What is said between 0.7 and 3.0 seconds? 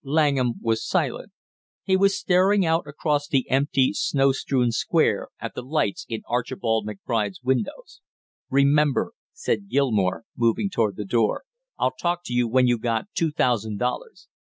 silent. He was staring out